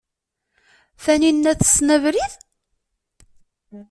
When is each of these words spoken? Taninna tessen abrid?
Taninna 1.03 1.51
tessen 1.59 1.89
abrid? 1.95 2.33